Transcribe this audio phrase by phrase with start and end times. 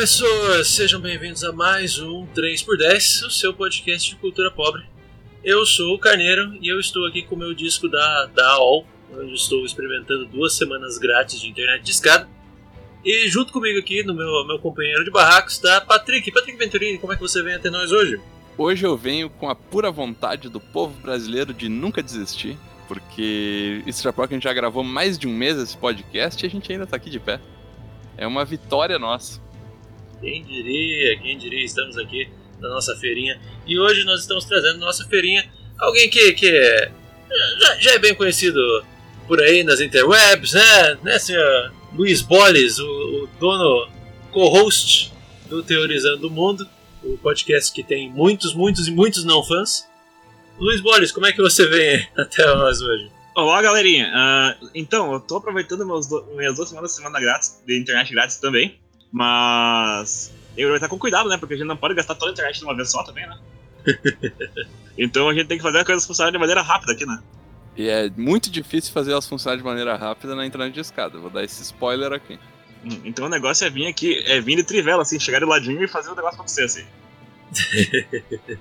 [0.00, 4.82] pessoas, sejam bem-vindos a mais um 3x10, o seu podcast de cultura pobre.
[5.44, 8.86] Eu sou o Carneiro e eu estou aqui com o meu disco da, da AOL,
[9.14, 12.26] onde estou experimentando duas semanas grátis de internet de escada.
[13.04, 16.32] E junto comigo aqui, no meu, meu companheiro de barracos, está Patrick.
[16.32, 18.18] Patrick Venturini, como é que você vem até nós hoje?
[18.56, 22.56] Hoje eu venho com a pura vontade do povo brasileiro de nunca desistir,
[22.88, 26.46] porque isso já que a gente já gravou mais de um mês esse podcast e
[26.46, 27.38] a gente ainda está aqui de pé.
[28.16, 29.49] É uma vitória nossa.
[30.20, 32.28] Quem diria, quem diria, estamos aqui
[32.60, 33.40] na nossa feirinha.
[33.66, 36.92] E hoje nós estamos trazendo na nossa feirinha alguém que, que é,
[37.58, 38.60] já, já, é bem conhecido
[39.26, 43.88] por aí nas interwebs, né, né senhor Luiz Boles, o, o dono,
[44.30, 45.12] co-host
[45.48, 46.68] do Teorizando o Mundo,
[47.02, 49.88] o podcast que tem muitos, muitos e muitos não fãs.
[50.58, 53.10] Luiz Boles, como é que você vem até nós hoje?
[53.34, 54.12] Olá, galerinha.
[54.62, 58.12] Uh, então, eu tô aproveitando meus do, minhas duas semanas de semana grátis, de internet
[58.12, 58.78] grátis também.
[59.12, 61.36] Mas eu vou estar com cuidado, né?
[61.36, 63.38] Porque a gente não pode gastar toda a internet de uma vez só também, né?
[64.98, 67.22] então a gente tem que fazer as coisas funcionarem de maneira rápida aqui, né?
[67.76, 71.18] E é muito difícil fazer elas funcionarem de maneira rápida na internet de escada.
[71.18, 72.38] Vou dar esse spoiler aqui.
[72.84, 75.82] Hum, então o negócio é vir aqui, é vir de trivela, assim, chegar de ladinho
[75.82, 76.84] e fazer o negócio acontecer, assim.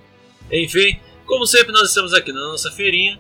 [0.52, 3.20] Enfim, como sempre, nós estamos aqui na nossa feirinha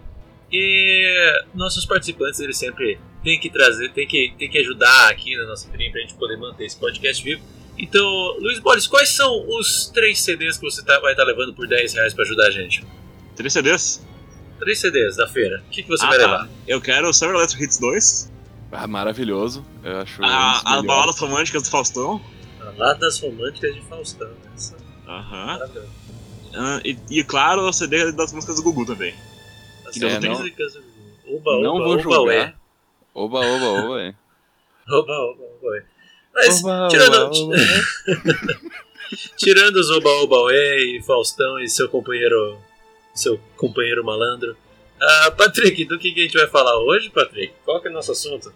[0.52, 5.46] e nossos participantes eles sempre têm que trazer, têm que, têm que ajudar aqui na
[5.46, 7.42] nossa feirinha para a gente poder manter esse podcast vivo.
[7.78, 8.04] Então,
[8.40, 11.68] Luiz Boris, quais são os três CDs que você tá, vai estar tá levando por
[11.68, 12.86] 10 reais para ajudar a gente?
[13.36, 14.06] Três CDs?
[14.60, 15.64] Três CDs da feira.
[15.66, 16.40] O que, que você ah, vai levar?
[16.40, 16.50] Tá.
[16.68, 18.32] Eu quero o Summer Electric Hits 2.
[18.72, 19.66] Ah, maravilhoso.
[19.84, 20.22] Eu acho.
[20.24, 22.22] Ah, as baladas românticas do Faustão.
[22.60, 24.30] Baladas românticas de Faustão.
[25.08, 25.60] Aham.
[26.50, 29.14] Uh, e, e, claro, o CD das músicas do Gugu também.
[29.88, 31.38] As é, não, músicas do Gugu.
[31.38, 32.22] Oba, não oba, vou oba, julgar.
[32.22, 32.54] Ué.
[33.14, 34.16] Oba, oba, oba, é.
[34.92, 35.84] Oba, oba, oba,
[36.34, 37.16] Mas, oba, tirando...
[37.16, 37.56] Oba, oba.
[39.38, 42.58] tirando os Oba, oba, e Faustão e seu companheiro
[43.14, 44.56] seu companheiro malandro.
[45.02, 47.54] Uh, Patrick, do que, que a gente vai falar hoje, Patrick?
[47.64, 48.54] Qual que é o nosso assunto?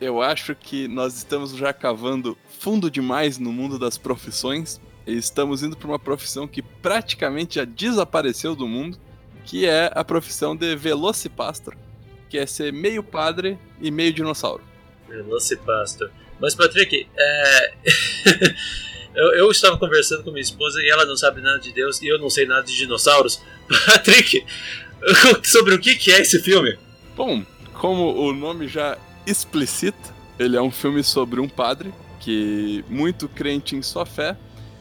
[0.00, 5.62] Eu acho que nós estamos já cavando fundo demais no mundo das profissões e estamos
[5.62, 8.98] indo para uma profissão que praticamente já desapareceu do mundo,
[9.44, 11.74] que é a profissão de Velocipastor,
[12.34, 14.60] que é ser meio padre e meio dinossauro.
[15.08, 16.10] Velocipastor.
[16.40, 17.72] Mas, Patrick, é...
[19.14, 22.08] eu, eu, estava conversando com minha esposa e ela não sabe nada de Deus e
[22.08, 23.40] eu não sei nada de dinossauros.
[23.86, 24.44] Patrick,
[25.44, 26.76] sobre o que é esse filme?
[27.14, 33.28] Bom, como o nome já explicita, ele é um filme sobre um padre que, muito
[33.28, 34.36] crente em sua fé,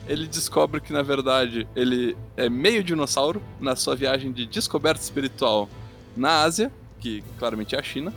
[0.07, 5.69] ele descobre que na verdade ele é meio dinossauro na sua viagem de descoberta espiritual
[6.17, 6.71] na Ásia,
[7.03, 8.13] que claramente é a China,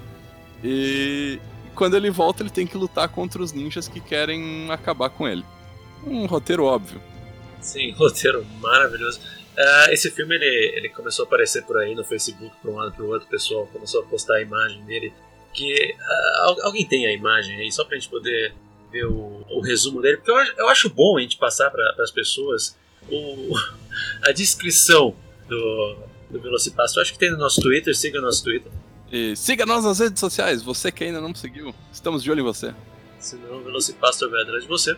[0.62, 1.40] e
[1.74, 5.44] quando ele volta ele tem que lutar contra os ninjas que querem acabar com ele.
[6.06, 7.02] Um roteiro óbvio.
[7.60, 9.20] Sim, roteiro maravilhoso.
[9.58, 12.92] Uh, esse filme ele, ele começou a aparecer por aí no Facebook, para um lado
[12.92, 15.12] para o outro, o pessoal começou a postar a imagem dele.
[15.52, 18.54] Que uh, alguém tem a imagem aí, só para a gente poder
[18.92, 22.10] ver o, o, resumo dele, porque eu, eu acho bom a gente passar para as
[22.10, 22.76] pessoas
[23.10, 23.54] o,
[24.22, 25.16] a descrição
[25.48, 25.96] do,
[26.30, 26.98] do Velocipasto.
[26.98, 28.70] Eu acho que tem no nosso Twitter, siga o nosso Twitter.
[29.10, 32.44] E siga nós nas redes sociais, você que ainda não seguiu, estamos de olho em
[32.44, 32.74] você.
[33.18, 34.96] Senão o Velocipastor vai atrás de você.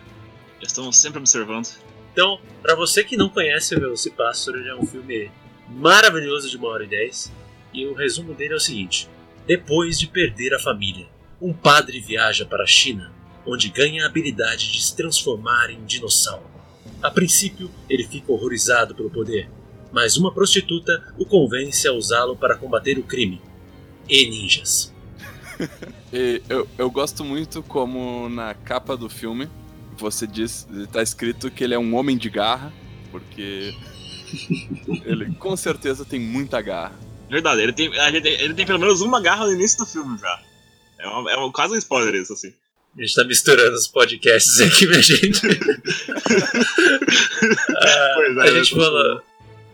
[0.61, 1.67] Estamos sempre observando.
[2.11, 5.31] Então, para você que não conhece o Velocipastor, ele é um filme
[5.69, 7.31] maravilhoso de uma hora e dez.
[7.71, 9.07] E o resumo dele é o seguinte:
[9.45, 11.07] Depois de perder a família,
[11.41, 13.13] um padre viaja para a China,
[13.45, 16.49] onde ganha a habilidade de se transformar em dinossauro.
[17.01, 19.49] A princípio, ele fica horrorizado pelo poder,
[19.91, 23.41] mas uma prostituta o convence a usá-lo para combater o crime.
[24.07, 24.93] E ninjas.
[26.11, 29.49] e eu, eu gosto muito como na capa do filme
[29.99, 32.71] você diz, tá escrito que ele é um homem de garra,
[33.11, 33.73] porque
[35.05, 36.97] ele com certeza tem muita garra.
[37.29, 40.41] Verdade, ele tem, ele tem pelo menos uma garra no início do filme já.
[40.97, 42.53] É, uma, é um, quase um spoiler isso, assim.
[42.97, 45.41] A gente tá misturando os podcasts aqui, minha gente.
[47.77, 49.21] ah, é, a gente falou.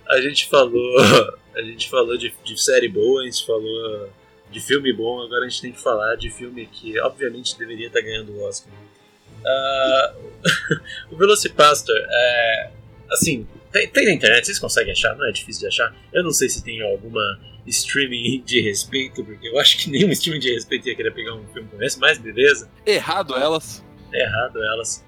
[0.08, 0.96] A gente falou.
[1.56, 4.10] A gente falou de, de série boa, a gente falou
[4.52, 8.02] de filme bom, agora a gente tem que falar de filme que obviamente deveria estar
[8.02, 8.74] ganhando o Oscar.
[9.42, 10.32] Uh,
[11.12, 12.72] o Velocipastor, é,
[13.10, 15.96] assim, tem, tem, na internet, vocês conseguem achar, não é difícil de achar.
[16.12, 20.40] Eu não sei se tem alguma streaming de respeito, porque eu acho que nenhum streaming
[20.40, 22.70] de respeito ia querer pegar um filme como esse, mas beleza.
[22.86, 23.84] Errado elas.
[24.14, 25.06] Errado elas.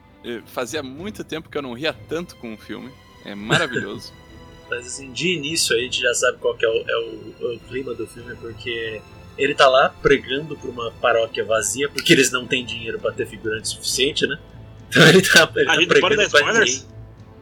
[0.47, 2.91] Fazia muito tempo que eu não ria tanto com um filme.
[3.25, 4.13] É maravilhoso.
[4.69, 7.94] mas assim, de início a gente já sabe qual é, o, é o, o clima
[7.94, 9.02] do filme, porque
[9.38, 13.28] ele tá lá pregando pra uma paróquia vazia, porque eles não têm dinheiro para ter
[13.28, 14.38] figurante suficiente, né?
[14.90, 16.75] Então ele tá, ele A tá gente pode dar pregando pra spoilers?
[16.75, 16.98] ninguém.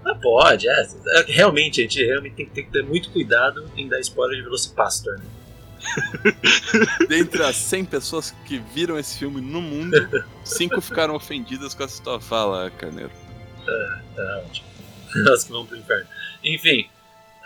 [0.06, 0.88] Ah, pode, é.
[1.28, 5.18] Realmente, a gente realmente tem, tem que ter muito cuidado em dar spoiler de Velocipastor,
[5.18, 5.26] né?
[7.08, 9.96] Dentre as 100 pessoas que viram esse filme no mundo,
[10.44, 13.12] 5 ficaram ofendidas com essa tua fala, Carneiro.
[14.16, 14.68] Tá ótimo.
[15.24, 16.08] Nós que vamos pro inferno.
[16.44, 16.88] Enfim,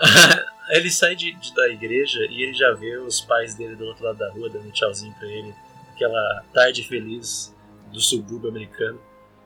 [0.70, 4.04] ele sai de, de- da igreja e ele já vê os pais dele do outro
[4.06, 5.54] lado da rua dando tchauzinho pra ele.
[5.96, 7.54] Aquela tarde feliz
[7.92, 9.00] do subúrbio americano.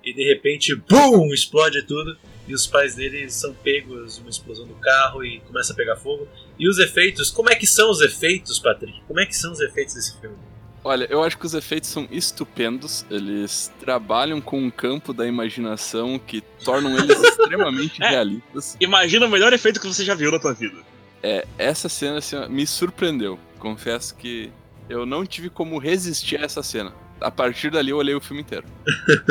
[0.03, 1.33] E de repente, BUM!
[1.33, 2.17] Explode tudo.
[2.45, 6.27] E os pais dele são pegos uma explosão do carro e começa a pegar fogo.
[6.59, 9.01] E os efeitos, como é que são os efeitos, Patrick?
[9.07, 10.35] Como é que são os efeitos desse filme?
[10.83, 13.05] Olha, eu acho que os efeitos são estupendos.
[13.09, 18.09] Eles trabalham com um campo da imaginação que tornam eles extremamente É.
[18.09, 18.75] realistas.
[18.79, 20.77] Imagina o melhor efeito que você já viu na tua vida.
[21.21, 23.39] É, essa cena assim, me surpreendeu.
[23.59, 24.51] Confesso que
[24.89, 26.91] eu não tive como resistir a essa cena.
[27.21, 28.65] A partir dali eu olhei o filme inteiro.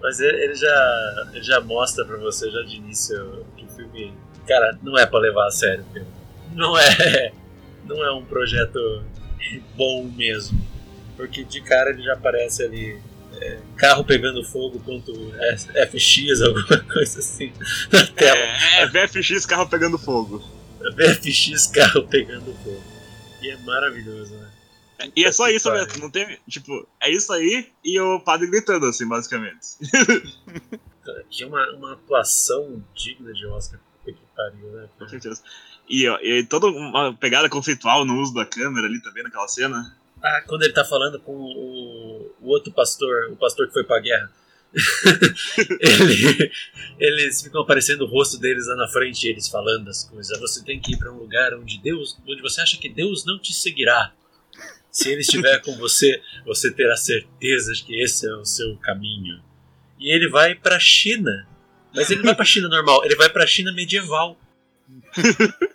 [0.00, 4.12] Mas ele ele já, ele já mostra pra você já de início que o filme,
[4.46, 6.08] cara, não é pra levar a sério o filme.
[6.54, 7.32] Não é,
[7.86, 9.02] não é um projeto
[9.76, 10.60] bom mesmo.
[11.16, 13.00] Porque de cara ele já aparece ali
[13.40, 15.12] é, carro pegando fogo ponto
[15.90, 17.52] FX, alguma coisa assim
[17.92, 18.36] na tela.
[18.36, 20.42] É, é VFX carro pegando fogo.
[20.96, 22.82] VFX carro pegando fogo.
[23.42, 24.50] E é maravilhoso, né?
[25.14, 26.38] E é só isso mesmo, não tem.
[26.48, 29.76] Tipo, é isso aí e o padre gritando, assim, basicamente.
[31.06, 33.78] É uma, uma atuação digna de Oscar.
[34.04, 34.88] Que pariu, né?
[34.98, 35.42] Com certeza.
[35.88, 39.94] E, e toda uma pegada conceitual no uso da câmera ali também naquela cena.
[40.22, 44.00] Ah, quando ele tá falando com o, o outro pastor, o pastor que foi pra
[44.00, 44.30] guerra.
[45.80, 46.50] Ele-
[46.98, 50.38] eles ficam aparecendo o rosto deles lá na frente, eles falando as coisas.
[50.40, 53.38] Você tem que ir pra um lugar onde Deus, onde você acha que Deus não
[53.38, 54.12] te seguirá.
[54.90, 59.40] Se ele estiver com você, você terá certeza de que esse é o seu caminho.
[59.98, 61.46] E ele vai pra China.
[61.94, 64.38] Mas ele não vai pra China normal, ele vai pra China medieval.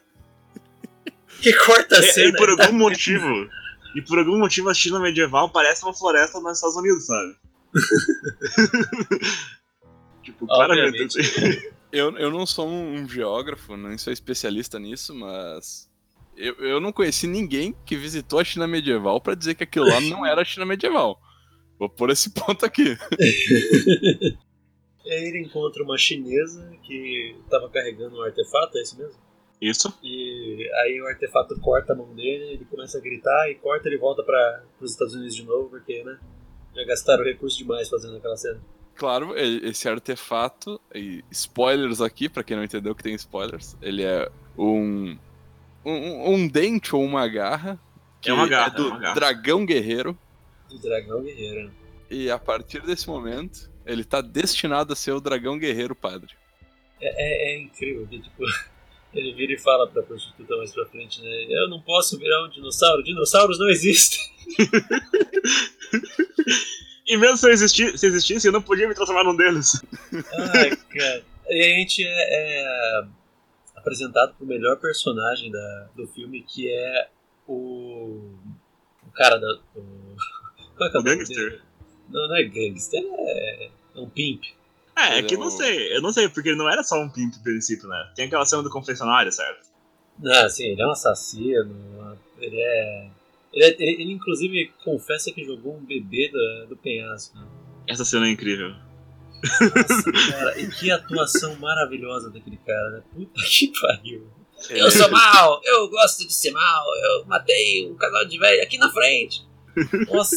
[1.42, 2.28] Que corta a E, cena.
[2.30, 3.50] e por ele tá- algum motivo.
[3.96, 7.36] E por algum motivo a China medieval parece uma floresta nos Estados Unidos, sabe?
[10.24, 11.20] tipo, claramente.
[11.20, 11.62] Assim.
[11.92, 15.90] Eu, eu não sou um, geógrafo, nem sou especialista nisso, mas
[16.36, 20.00] eu, eu não conheci ninguém que visitou a China medieval pra dizer que aquilo lá
[20.02, 21.20] não era a China medieval.
[21.80, 22.98] Vou pôr esse ponto aqui.
[25.06, 29.20] E aí ele encontra uma chinesa que estava carregando um artefato, é isso mesmo?
[29.62, 29.94] Isso.
[30.04, 33.98] E aí o artefato corta a mão dele, ele começa a gritar e corta ele
[33.98, 36.18] volta para os Estados Unidos de novo, porque, né?
[36.76, 38.60] Já gastaram recurso demais fazendo aquela cena.
[38.96, 44.30] Claro, esse artefato, e spoilers aqui, pra quem não entendeu que tem spoilers, ele é
[44.58, 45.18] um,
[45.86, 47.80] um, um dente ou uma garra.
[48.22, 49.16] Que É uma garra, do é uma garra.
[49.16, 50.18] dragão guerreiro.
[50.70, 51.72] Do dragão guerreiro.
[52.10, 56.34] E a partir desse momento, ele tá destinado a ser o dragão guerreiro padre.
[57.02, 58.44] É, é, é incrível, que, tipo,
[59.14, 61.46] ele vira e fala pra prostituta mais pra frente, né?
[61.50, 64.20] Eu não posso virar um dinossauro, dinossauros não existem.
[67.08, 69.82] E mesmo se eu existi- se existisse, eu não podia me transformar num deles.
[70.54, 71.24] Ai, cara.
[71.50, 73.04] E a gente é, é
[73.76, 77.10] apresentado pro melhor personagem da, do filme, que é
[77.48, 78.32] o.
[79.08, 79.48] O cara da.
[79.76, 80.16] O,
[80.78, 81.50] qual é que é O nome gangster.
[81.50, 81.62] dele?
[82.10, 84.44] Não, não é gangster, é, é um pimp.
[84.98, 87.10] É, é que é não sei, eu não sei, porque ele não era só um
[87.10, 88.12] pimp no princípio, né?
[88.16, 89.68] Tem aquela cena do confessionário, certo?
[90.26, 93.10] Ah, sim, ele é um assassino, ele é.
[93.54, 97.38] Ele, é- ele, ele, inclusive confessa que jogou um bebê do, do penhasco.
[97.38, 97.46] né?
[97.88, 98.76] Essa cena é incrível.
[99.42, 103.02] Nossa, cara, e que atuação maravilhosa daquele cara, né?
[103.14, 104.28] Puta que pariu.
[104.70, 108.38] Ele Eu é- sou mal, eu gosto de ser mal, eu matei um casal de
[108.38, 109.48] velho aqui na frente.
[110.12, 110.36] Nossa,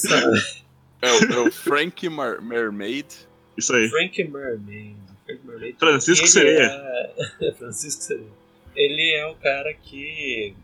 [1.02, 3.06] É o, é o Frank Mar- Mermaid.
[3.56, 3.88] Isso aí.
[3.88, 4.96] Frank Mermaid.
[5.26, 5.76] Frank Mermaid.
[5.78, 6.66] Francisco Ele Sereia.
[7.40, 7.52] É...
[7.58, 8.30] Francisco Sereia.
[8.74, 10.54] Ele é o cara que,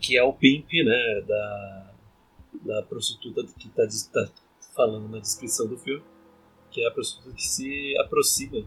[0.00, 1.90] que é o pimp, né, da,
[2.62, 4.30] da prostituta que tá, tá
[4.74, 6.02] falando na descrição do filme,
[6.70, 8.64] que é a prostituta que se aproxima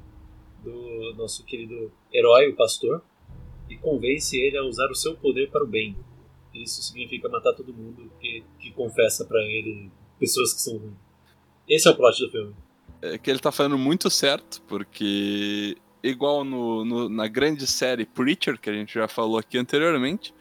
[0.63, 3.01] do nosso querido herói, o pastor,
[3.69, 5.95] e convence ele a usar o seu poder para o bem.
[6.53, 11.08] Isso significa matar todo mundo que, que confessa para ele pessoas que são ruins.
[11.69, 12.53] Esse é o plot do filme.
[13.01, 18.59] É que ele tá falando muito certo, porque igual no, no- na grande série Preacher,
[18.59, 20.33] que a gente já falou aqui anteriormente,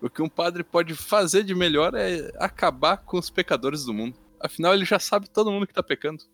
[0.00, 4.16] o que um padre pode fazer de melhor é acabar com os pecadores do mundo.
[4.40, 6.24] Afinal, ele já sabe todo mundo que tá pecando.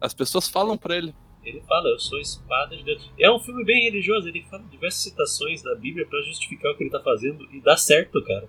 [0.00, 1.14] As pessoas falam pra ele.
[1.42, 3.10] Ele fala, eu sou espada de Deus.
[3.18, 6.84] É um filme bem religioso, ele fala diversas citações da Bíblia pra justificar o que
[6.84, 8.48] ele tá fazendo e dá certo, cara.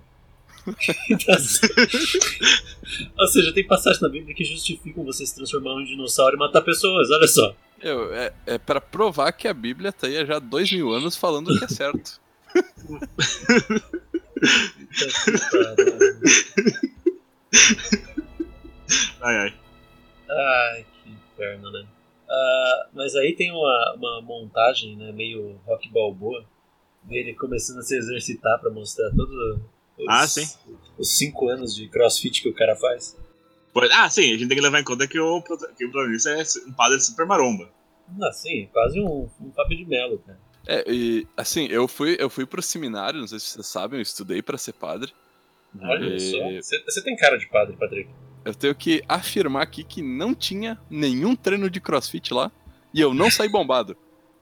[3.18, 6.40] Ou seja, tem passagens na Bíblia que justificam você se transformar em um dinossauro e
[6.40, 7.56] matar pessoas, olha só.
[7.82, 11.16] Eu, é, é para provar que a Bíblia tá aí há já dois mil anos
[11.16, 12.20] falando que é certo.
[19.22, 19.54] Ai, ai.
[20.30, 21.86] Ai, que inferno, né?
[22.30, 26.46] Ah, mas aí tem uma, uma montagem, né, meio rock balboa,
[27.04, 29.60] dele começando a se exercitar pra mostrar todos
[29.98, 30.48] os, Ah, sim.
[30.98, 33.18] os cinco anos de crossfit que o cara faz.
[33.74, 36.30] Pois- Ah, sim, a gente tem que levar em conta que o, que o protagonista
[36.32, 37.70] é um padre super maromba.
[38.22, 40.40] Ah, sim, quase um, um Fábio de Melo, cara.
[40.66, 44.02] É, e assim, eu fui, eu fui pro seminário, não sei se vocês sabem, eu
[44.04, 45.14] estudei pra ser padre.
[45.80, 46.38] Olha E- só.
[46.62, 48.10] Você você tem cara de padre, Patrick.
[48.46, 52.52] Eu tenho que afirmar aqui que não tinha nenhum treino de crossfit lá
[52.94, 53.96] e eu não saí bombado.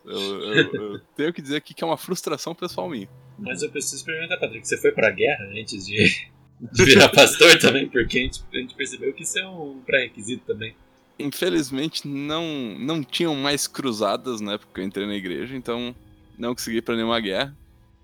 [0.06, 0.20] Eu,
[0.54, 3.10] eu- eu tenho que dizer aqui que é uma frustração pessoal minha.
[3.38, 6.28] Mas eu preciso perguntar, Patrick, você foi pra guerra antes de,
[6.72, 7.88] de virar pastor também?
[7.88, 10.76] Porque a gente, a gente percebeu que isso é um pré-requisito também.
[11.18, 12.44] Infelizmente não,
[12.80, 15.96] não tinham mais cruzadas na época que eu entrei na igreja, então
[16.38, 17.56] não consegui ir pra nenhuma guerra.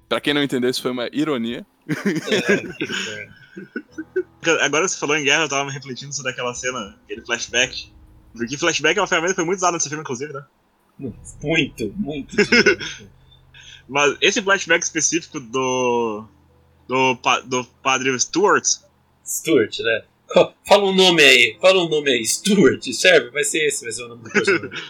[0.07, 1.65] Pra quem não entendeu, isso foi uma ironia.
[1.87, 3.33] É, que inferno.
[4.61, 7.91] Agora você falou em guerra, eu tava me refletindo sobre aquela cena, aquele flashback.
[8.33, 10.43] Porque flashback é uma ferramenta que foi muito usada nesse filme, inclusive, né?
[11.41, 12.35] muito, muito.
[13.91, 16.23] Mas esse flashback específico do.
[16.87, 18.65] do, do padre Stuart.
[19.25, 20.03] Stuart, né?
[20.65, 22.25] Fala um nome aí, fala um nome aí.
[22.25, 23.31] Stuart, serve?
[23.31, 24.69] Vai ser esse, vai ser o nome do personagem.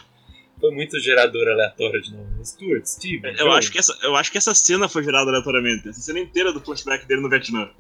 [0.62, 2.46] Foi muito gerador aleatório de nome.
[2.46, 3.28] Stuart, Steve.
[3.30, 3.52] Eu John.
[3.54, 5.90] acho, que essa, eu acho que essa cena foi gerada aleatoriamente.
[5.90, 7.72] Essa cena inteira do flashback dele no Vietnã.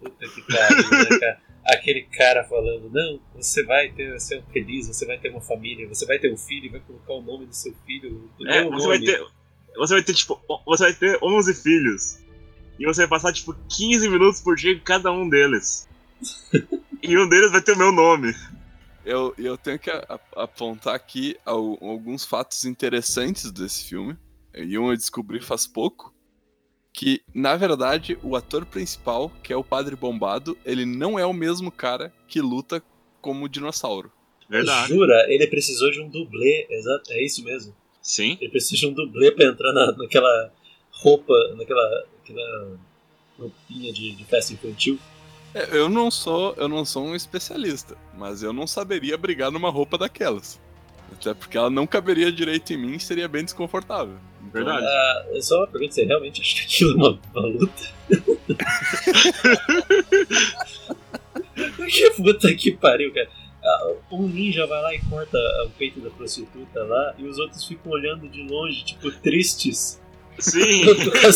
[0.00, 1.40] Puta que pariu, né, cara?
[1.66, 5.86] Aquele cara falando, não, você vai ter, ser um feliz, você vai ter uma família,
[5.86, 8.30] você vai ter um filho vai colocar o nome do seu filho.
[8.38, 9.12] Do É, você vai nome.
[9.12, 9.26] ter.
[9.76, 12.18] Você vai ter, tipo, você vai ter 11 filhos.
[12.78, 15.88] E você vai passar, tipo, 15 minutos por dia em cada um deles.
[17.02, 18.34] e um deles vai ter o meu nome.
[19.04, 24.16] Eu, eu tenho que a- a- apontar aqui al- alguns fatos interessantes desse filme.
[24.54, 26.14] E um eu descobri faz pouco.
[26.92, 31.32] Que, na verdade, o ator principal, que é o Padre Bombado, ele não é o
[31.32, 32.82] mesmo cara que luta
[33.20, 34.12] como dinossauro.
[34.48, 34.88] Verdade.
[34.88, 35.24] Jura?
[35.28, 37.74] Ele precisou de um dublê, exato, é isso mesmo.
[38.02, 38.36] Sim.
[38.40, 40.52] Ele precisa de um dublê pra entrar na, naquela
[40.90, 42.76] roupa, naquela, naquela
[43.38, 44.98] roupinha de, de festa infantil.
[45.54, 49.70] É, eu não sou eu não sou um especialista, mas eu não saberia brigar numa
[49.70, 50.60] roupa daquelas.
[51.12, 54.16] Até porque ela não caberia direito em mim e seria bem desconfortável.
[54.40, 54.84] Então, Verdade.
[54.84, 57.82] Ah, é só uma pergunta, você realmente acha que aquilo é uma, uma luta?
[61.86, 63.28] que puta que pariu, cara.
[64.12, 67.92] Um ninja vai lá e corta o peito da prostituta lá e os outros ficam
[67.92, 70.00] olhando de longe, tipo, tristes.
[70.38, 70.84] Sim.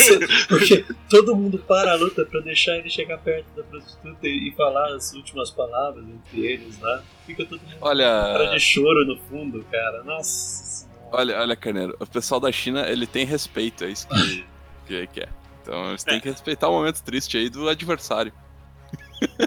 [0.48, 4.94] Porque todo mundo para a luta pra deixar ele chegar perto da prostituta e falar
[4.94, 7.02] as últimas palavras entre eles lá.
[7.26, 10.02] Fica todo mundo com cara Olha, de choro no fundo, cara.
[10.02, 11.08] Nossa senhora.
[11.12, 14.44] olha, olha, Carneiro, o pessoal da China, ele tem respeito, é isso que,
[14.86, 15.28] que, que é.
[15.62, 18.32] Então eles têm que respeitar o momento triste aí do adversário.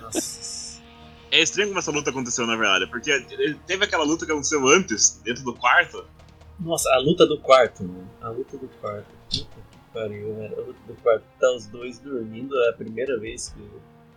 [0.02, 0.59] Nossa.
[1.32, 2.88] É estranho como essa luta aconteceu, na verdade.
[2.88, 3.20] Porque
[3.66, 6.06] teve aquela luta que aconteceu antes, dentro do quarto.
[6.60, 8.10] Nossa, a luta do quarto, mano.
[8.22, 9.08] A luta do quarto.
[9.30, 10.56] Puta que pariu, velho.
[10.56, 11.24] A luta do quarto.
[11.40, 12.56] Tá os dois dormindo.
[12.64, 13.62] É a primeira vez que,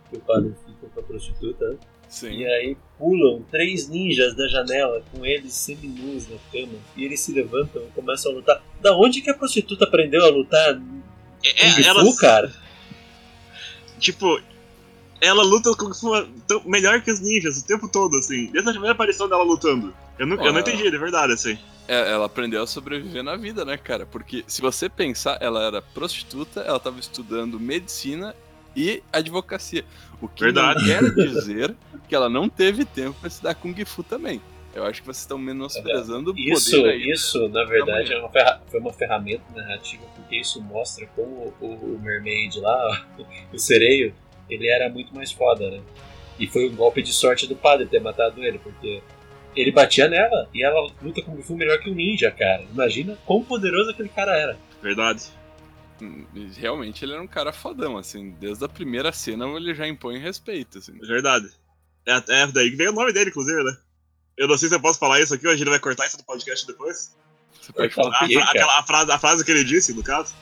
[0.09, 1.77] que o padre fica com a prostituta?
[2.09, 2.31] Sim.
[2.31, 6.77] E aí pulam três ninjas da janela com eles seminus na cama.
[6.95, 8.63] E eles se levantam e começam a lutar.
[8.81, 10.81] Da onde que a prostituta aprendeu a lutar?
[11.43, 12.53] É, é, ela, cara?
[13.99, 14.39] tipo,
[15.27, 15.71] ela luta
[16.47, 18.47] tão- melhor que os ninjas o tempo todo, assim.
[18.51, 19.93] Desde a primeira aparição dela lutando.
[20.19, 21.57] Eu não, eu não entendi, de verdade, assim.
[21.87, 24.05] É, ela aprendeu a sobreviver na vida, né, cara?
[24.05, 28.33] Porque se você pensar, ela era prostituta, ela tava estudando medicina
[28.75, 29.83] e advocacia.
[30.21, 30.79] O que Verdade.
[30.79, 31.75] não quer dizer
[32.07, 34.41] que ela não teve tempo pra estudar Kung Fu também.
[34.73, 37.11] Eu acho que vocês estão menosprezando o Isso, poder aí.
[37.11, 38.29] isso na verdade, é uma
[38.71, 43.05] foi uma ferramenta narrativa, porque isso mostra como o, o Mermaid lá,
[43.53, 44.15] o sereio,
[44.49, 45.81] ele era muito mais foda, né?
[46.39, 49.01] E foi um golpe de sorte do padre ter matado ele, porque
[49.55, 52.63] ele batia nela e ela luta com o Fu melhor que um ninja, cara.
[52.71, 54.57] Imagina quão poderoso aquele cara era.
[54.81, 55.25] Verdade.
[56.01, 56.25] Hum,
[56.57, 58.31] Realmente ele era um cara fodão, assim.
[58.39, 60.97] Desde a primeira cena ele já impõe respeito, assim.
[60.99, 61.47] Verdade.
[62.05, 63.77] É, é daí que veio o nome dele, inclusive, né?
[64.35, 66.23] Eu não sei se eu posso falar isso aqui, hoje ele vai cortar isso do
[66.23, 67.15] podcast depois.
[67.61, 68.17] Você pode falar.
[68.17, 70.33] A, aquela, a frase, a frase que ele disse, no caso.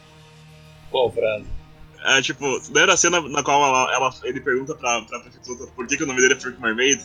[0.89, 1.45] Qual frase?
[2.03, 5.67] É tipo, daí era a cena na qual ela, ela- ele pergunta pra, pra prostituta
[5.75, 7.01] por que, que o nome dele é Frank Mermaid.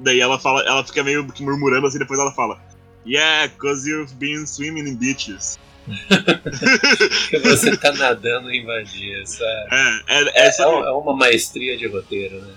[0.00, 2.60] Daí ela fala, ela fica meio que murmurando assim, depois ela fala.
[3.06, 5.58] Yeah, cause you've been swimming in beaches.
[7.44, 9.68] Você tá nadando em vadia, sabe?
[9.72, 12.54] É, é, É, essa é uma- é uma maestria de roteiro, né?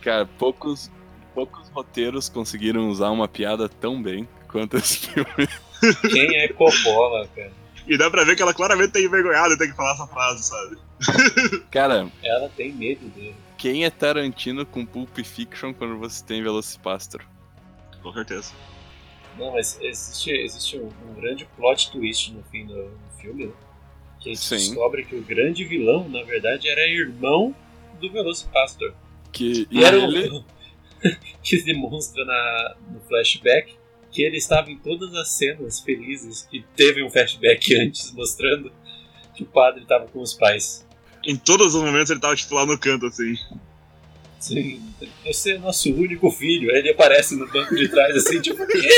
[0.00, 0.90] Cara, poucos,
[1.34, 5.48] poucos roteiros conseguiram usar uma piada tão bem quanto esse filme.
[6.10, 7.52] Quem é Coppola, cara?
[7.86, 10.44] E dá pra ver que ela claramente tá envergonhada de ter que falar essa frase,
[10.44, 10.76] sabe?
[11.70, 13.34] Cara, Ela tem medo dele.
[13.56, 17.22] quem é Tarantino com Pulp Fiction quando você tem Velocipastor?
[18.02, 18.52] Com certeza.
[19.38, 23.52] Não, mas existe, existe um, um grande plot twist no fim do, do filme, né?
[24.20, 24.56] Que a gente Sim.
[24.56, 27.54] descobre que o grande vilão, na verdade, era irmão
[28.00, 28.92] do Velocipastor.
[29.32, 30.44] Que E era um ele.
[31.42, 33.74] que demonstra na, no flashback
[34.10, 38.72] que ele estava em todas as cenas felizes que teve um flashback antes mostrando
[39.34, 40.86] que o padre estava com os pais.
[41.24, 43.34] Em todos os momentos ele tava, tipo, lá no canto, assim.
[44.38, 44.82] Sim,
[45.24, 46.70] você é nosso único filho.
[46.70, 48.88] Aí ele aparece no banco de trás assim, tipo, "Quê?"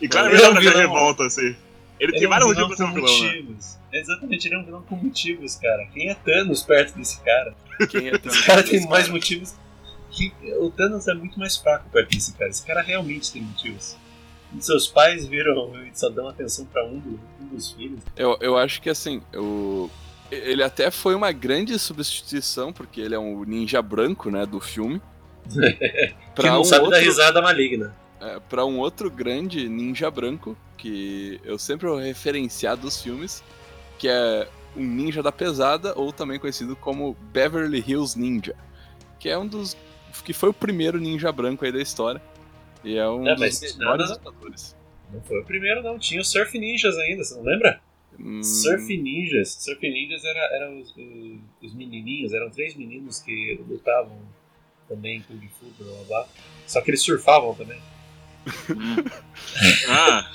[0.00, 0.76] E claramente Ele é um vilão.
[0.78, 1.42] revolta, assim.
[1.46, 1.56] Ele,
[2.00, 3.26] Ele tem é vários motivos pra ser um vilão, né?
[3.28, 3.78] motivos.
[3.92, 5.86] Exatamente, ele é um vilão com motivos, cara.
[5.92, 7.54] Quem é Thanos perto desse cara?
[7.90, 9.54] Quem é Esse cara tem mais motivos.
[10.10, 12.50] Que o Thanos é muito mais fraco perto desse cara.
[12.50, 13.96] Esse cara realmente tem motivos.
[14.56, 18.00] E seus pais viram e só dão atenção pra um, do- um dos filhos.
[18.16, 19.90] Eu, eu acho que assim, o...
[20.30, 25.00] ele até foi uma grande substituição, porque ele é um ninja branco, né, do filme.
[26.34, 27.94] que não um, sabe da outro, risada maligna.
[28.20, 33.42] é, pra um outro grande ninja branco, que eu sempre vou referenciar dos filmes,
[33.98, 38.54] que é um ninja da pesada, ou também conhecido como Beverly Hills Ninja,
[39.18, 39.76] que é um dos.
[40.24, 42.20] Que foi o primeiro ninja branco aí da história.
[42.84, 44.76] E é um É, dos mas- não, melhores não, atores.
[45.12, 45.98] Não foi o primeiro, não.
[45.98, 47.80] Tinha os Surf Ninjas ainda, você não lembra?
[48.18, 49.54] Hum, Surf Ninjas.
[49.60, 54.18] Surf Ninjas era, eram os, os- os menininhos, eram três meninos que lutavam
[54.88, 56.28] também Kung Fu, blá blá blá.
[56.66, 57.80] Só que eles surfavam também.
[59.88, 60.30] Ah,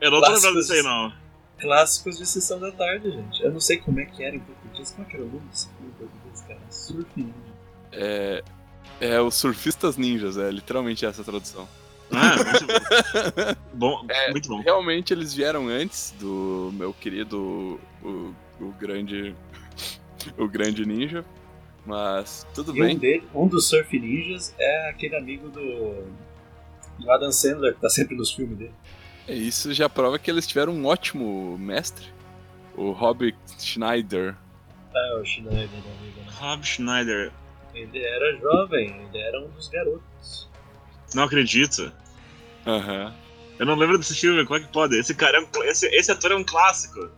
[0.00, 1.12] eu não tô lembrando disso aí, não.
[1.58, 3.42] Clássicos de sessão da tarde, gente.
[3.42, 4.90] Eu não sei como é que era em português.
[4.90, 6.60] Como é que era o nome desse filme em português, cara?
[6.70, 7.32] Surf Ninja.
[7.92, 8.42] É,
[9.00, 11.68] é os surfistas ninjas, é literalmente essa a tradução.
[12.12, 14.06] Ah, muito bom.
[14.08, 14.60] É, muito bom.
[14.60, 19.34] Realmente eles vieram antes do meu querido o, o grande
[20.38, 21.24] o grande ninja,
[21.84, 22.98] mas tudo E um, bem.
[22.98, 26.04] dele, um dos Surf Ninjas é aquele amigo do,
[26.98, 28.72] do Adam Sandler, que tá sempre nos filmes dele.
[29.26, 32.06] É, Isso já prova que eles tiveram um ótimo mestre,
[32.76, 34.36] o Rob Schneider.
[34.94, 36.26] Ah, o Schneider vida, né?
[36.38, 37.32] Rob Schneider.
[37.74, 40.48] Ele era jovem, ele era um dos garotos.
[41.14, 41.92] Não acredito.
[42.66, 43.14] Aham.
[43.58, 44.96] Eu não lembro desse filme, como é que pode?
[44.98, 47.08] Esse cara é um, cl- esse, esse ator é um clássico.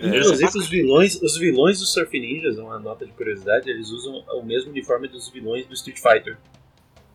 [0.00, 3.88] É, Inclusive, Eles- os vilões, os vilões do Surf Ninjas, uma nota de curiosidade, eles
[3.90, 6.38] usam o mesmo uniforme dos vilões do Street Fighter.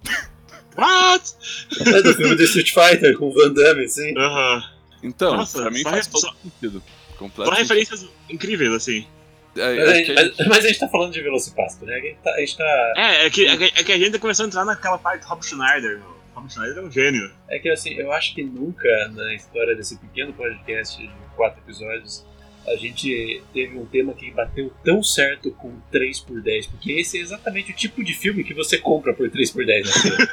[0.77, 1.33] What?
[1.85, 4.13] É do filme do Street Fighter, com o Van Damme, sim.
[4.17, 4.63] Aham.
[5.03, 6.81] Então, Nossa, pra mim faz todo só- sentido.
[6.81, 7.61] Foram Completamente.
[7.61, 9.05] referências incríveis, assim.
[9.55, 10.13] É, Mas a, gente,
[10.47, 11.95] mas- a tá falando de Velocipastor, né?
[11.95, 12.31] A gente tá.
[12.31, 14.65] A gente tá É, é que, é, que, é que a gente começou a entrar
[14.65, 16.13] naquela parte do Rob Schneider, meu.
[16.33, 17.31] Rob Schneider é um gênio.
[17.49, 22.25] É que assim, eu acho que nunca na história desse pequeno podcast de quatro episódios
[22.67, 27.71] a gente teve um tema que bateu tão certo com 3x10, porque esse é exatamente
[27.71, 30.27] o tipo de filme que você compra por 3x10 na feira.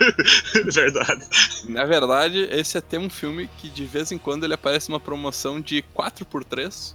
[0.72, 1.24] Verdade.
[1.68, 5.00] Na verdade, esse é até um filme que de vez em quando ele aparece numa
[5.00, 6.94] promoção de 4x3.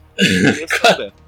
[0.81, 1.13] Cara,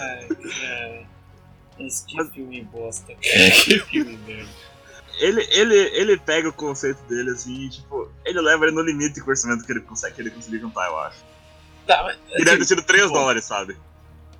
[0.00, 0.28] Ai,
[0.60, 1.06] cara.
[1.78, 3.50] Mas que filme bosta, cara.
[3.64, 4.48] Que filme merda.
[5.22, 9.20] Ele, ele, ele pega o conceito dele, assim, e, tipo, ele leva ele no limite
[9.20, 11.24] com o orçamento que ele consegue, que ele conseguir juntar, eu acho.
[11.86, 13.76] Tá, mas, E deve ter assim, sido 3 pô, dólares, sabe?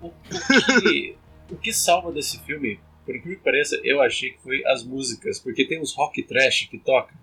[0.03, 1.17] o, o que,
[1.51, 5.39] o que salva desse filme, por incrível que pareça, eu achei que foi as músicas,
[5.39, 7.15] porque tem uns rock trash que toca.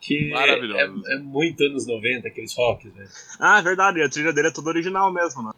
[0.00, 3.08] Que é, é muito anos 90, aqueles rocks, velho.
[3.40, 5.52] Ah, é verdade, a trilha dele é toda original mesmo, né?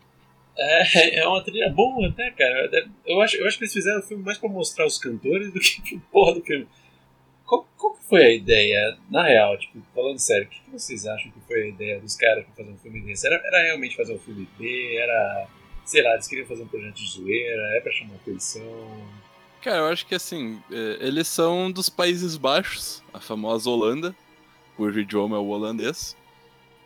[0.56, 2.70] É, é uma trilha boa até, cara.
[3.04, 5.60] Eu acho, eu acho que eles fizeram o filme mais pra mostrar os cantores do
[5.60, 6.66] que porra do filme.
[8.08, 11.62] Foi a ideia, na real, tipo, falando sério, o que, que vocês acham que foi
[11.62, 13.26] a ideia dos caras pra fazer um filme desse?
[13.26, 14.96] Era, era realmente fazer um filme B?
[14.96, 15.48] Era,
[15.84, 17.62] sei lá, eles queriam fazer um projeto de zoeira?
[17.76, 18.62] É pra chamar atenção?
[19.60, 24.14] Cara, eu acho que assim, é, eles são dos Países Baixos, a famosa Holanda,
[24.76, 26.16] cujo idioma é o holandês.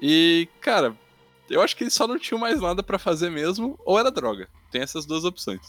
[0.00, 0.96] E, cara,
[1.50, 4.48] eu acho que eles só não tinham mais nada pra fazer mesmo, ou era droga.
[4.70, 5.60] Tem essas duas opções.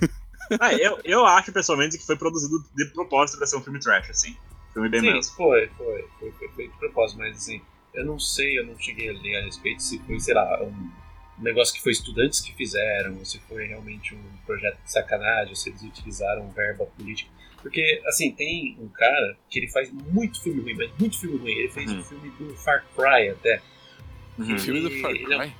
[0.60, 4.10] Ah, eu, eu acho pessoalmente que foi produzido de propósito pra ser um filme trash,
[4.10, 4.36] assim.
[4.74, 5.34] Filme bem Sim, mesmo.
[5.36, 7.60] foi, foi, foi, foi feito de propósito, mas assim,
[7.94, 10.90] eu não sei, eu não cheguei a ler a respeito se foi, sei lá, um
[11.38, 15.56] negócio que foi estudantes que fizeram, ou se foi realmente um projeto de sacanagem, ou
[15.56, 17.30] se eles utilizaram verba política.
[17.62, 21.52] Porque, assim, tem um cara que ele faz muito filme ruim, mas muito filme ruim.
[21.52, 22.00] Ele fez Hum.
[22.00, 23.62] um filme do Far Cry até.
[24.38, 24.54] Uhum.
[24.54, 25.52] O filme do Far é- Cry.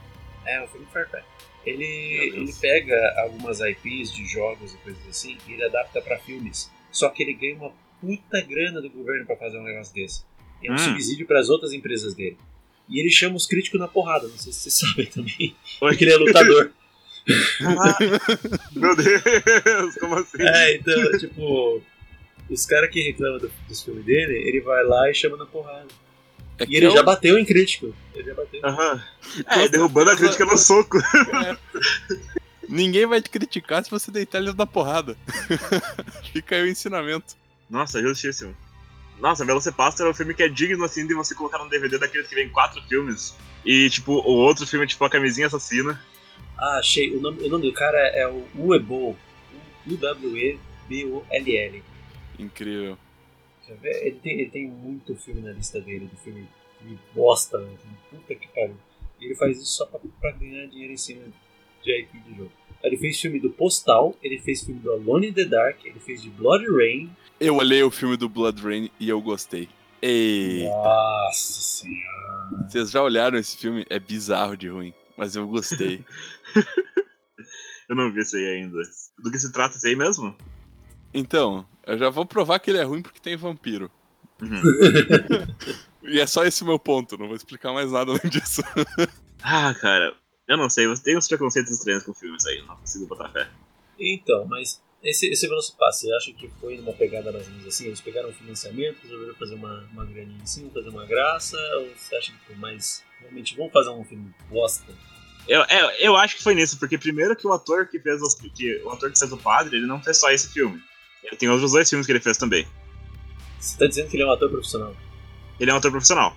[0.45, 1.23] É, o filme Far Cry.
[1.65, 6.71] Ele, ele pega algumas IPs de jogos e coisas assim e ele adapta pra filmes.
[6.93, 7.73] Só que ele ganha uma
[8.05, 10.23] puta grana do governo pra fazer um negócio desse.
[10.63, 10.79] É um Hum.
[10.79, 12.37] subsídio pras outras empresas dele.
[12.89, 15.57] E ele chama os críticos na porrada, não sei se vocês sabem também.
[15.81, 15.91] Oi.
[15.91, 16.71] Porque ele é lutador.
[18.75, 20.41] Meu Deus, como assim?
[20.43, 21.83] É, então, tipo,
[22.51, 25.87] os caras que reclamam do- dos filmes dele, ele vai lá e chama na porrada.
[26.59, 27.95] É E ele é já bateu em crítico.
[28.15, 28.61] Ele já bateu.
[28.65, 29.03] Aham.
[29.47, 30.99] É, derrubando a crítica no soco.
[30.99, 31.57] É.
[32.69, 35.17] Ninguém vai te criticar se você deitar eles na porrada.
[36.33, 37.35] Fica aí o ensinamento.
[37.69, 38.55] Nossa, justíssimo.
[39.21, 42.27] Nossa, Velocipaster é um filme que é digno assim de você colocar num DVD daqueles
[42.29, 43.37] que vem quatro filmes.
[43.65, 46.01] E tipo, o outro filme é tipo a camisinha assassina.
[46.59, 47.15] Ah, achei.
[47.17, 49.17] O nome, o nome do cara é o Uebol.
[49.87, 51.83] U-W-E-B-O-L-L.
[52.39, 52.99] Incrível.
[53.67, 54.07] Quer ver?
[54.07, 56.49] Ele tem, ele tem muito filme na lista dele, do filme,
[56.79, 57.71] filme bosta, né?
[58.11, 58.77] Puta que pariu.
[59.21, 61.23] E ele faz isso só pra, pra ganhar dinheiro em cima
[61.83, 62.53] de IP de jogo.
[62.83, 66.23] Ele fez filme do Postal, ele fez filme do Alone in the Dark, ele fez
[66.23, 67.11] de Blood Rain.
[67.41, 69.69] Eu olhei o filme do Blood Rain e eu gostei.
[70.01, 72.69] Ei, Nossa senhora.
[72.69, 73.87] vocês já olharam esse filme?
[73.89, 76.05] É bizarro de ruim, mas eu gostei.
[77.87, 78.79] Eu não vi esse aí ainda.
[79.19, 80.35] Do que se trata esse aí mesmo?
[81.13, 83.91] Então, eu já vou provar que ele é ruim porque tem vampiro.
[84.41, 84.63] Uhum.
[86.07, 88.63] E é só esse o meu ponto, não vou explicar mais nada além disso.
[89.43, 90.15] Ah, cara,
[90.49, 93.47] eu não sei, você tem uns preconceitos estranhos com filmes aí, não consigo botar fé.
[93.99, 97.87] Então, mas esse, esse Velocipass, você acha que foi numa pegada mais ou menos assim?
[97.87, 101.57] Eles pegaram o financiamento, resolveram fazer uma, uma graninha em cima, fazer uma graça?
[101.79, 103.05] Ou você acha que foi mais.
[103.21, 104.93] Realmente, vamos fazer um filme bosta?
[105.47, 108.35] Eu, é, eu acho que foi nisso, porque primeiro que o ator que fez os-
[108.35, 110.81] que, o ator que fez o padre, ele não fez só esse filme.
[111.23, 112.67] Ele tem outros dois filmes que ele fez também.
[113.61, 114.97] Você tá dizendo que ele é um ator profissional?
[115.61, 116.35] Ele é um ator profissional.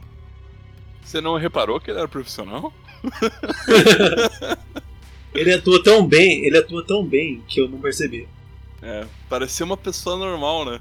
[1.04, 2.74] Você não reparou que ele era profissional?
[5.34, 8.28] Ele atua tão bem, ele atua tão bem que eu não percebi.
[8.82, 10.80] É, parecia uma pessoa normal, né?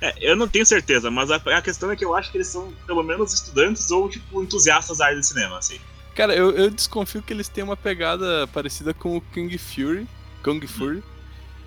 [0.00, 2.48] É, eu não tenho certeza, mas a, a questão é que eu acho que eles
[2.48, 5.78] são pelo menos estudantes ou, tipo, entusiastas da área de cinema, assim.
[6.14, 10.06] Cara, eu, eu desconfio que eles têm uma pegada parecida com o King Fury.
[10.42, 11.02] Kung Fury.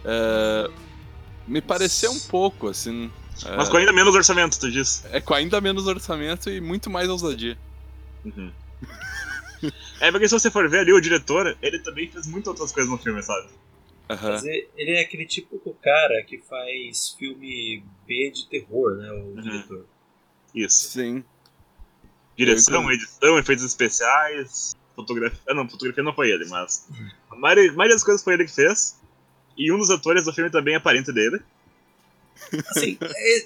[0.05, 0.69] É,
[1.47, 3.11] me pareceu um pouco, assim.
[3.45, 5.03] É, Mas com ainda menos orçamento, tu diz.
[5.11, 7.57] é com ainda menos orçamento e muito mais ousadia.
[8.23, 8.51] Uhum.
[9.99, 12.91] é, porque se você for ver ali, o diretor, ele também fez muitas outras coisas
[12.91, 13.47] no filme, sabe?
[14.09, 14.31] Aham.
[14.31, 19.11] Mas ele ele é aquele típico cara que faz filme B de terror, né?
[19.11, 19.85] O diretor.
[20.55, 20.91] Isso.
[20.91, 21.23] Sim.
[22.37, 25.39] Direção, edição, efeitos especiais, fotografia.
[25.49, 26.87] Ah, não, fotografia não foi ele, mas.
[27.31, 28.99] A maioria, a maioria das coisas foi ele que fez.
[29.57, 31.39] E um dos atores do filme também é parente dele.
[32.69, 32.97] Assim,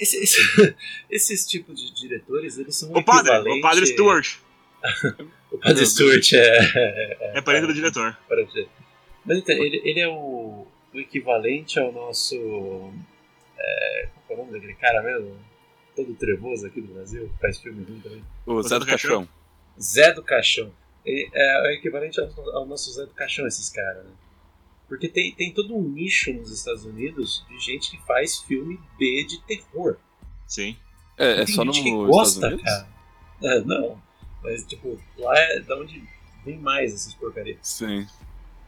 [0.01, 0.75] esse- esse-
[1.09, 4.35] esses tipos de diretores, eles são O padre, equivalente- o padre Stewart.
[5.51, 8.17] O padre Stewart é, É parente do diretor.
[8.27, 8.69] parente dele.
[9.25, 12.35] Mas então, ele, ele é o, o equivalente ao nosso.
[13.57, 15.37] É, qual é o nome daquele cara mesmo?
[15.95, 18.23] Todo trevoso aqui do Brasil, que faz filme ruim também.
[18.45, 19.27] O Zé do Caixão.
[19.79, 20.71] Zé do Caixão.
[21.05, 24.11] Ele é o equivalente ao, ao nosso Zé do Caixão, esses caras, né?
[24.87, 29.23] Porque tem, tem todo um nicho nos Estados Unidos de gente que faz filme B
[29.23, 29.97] de terror.
[30.45, 30.75] Sim.
[31.17, 32.87] É, é só no gente que gosta, cara.
[33.41, 34.01] É, não,
[34.43, 36.03] mas tipo, lá é da onde
[36.43, 37.57] vem mais essas porcarias.
[37.61, 38.05] Sim.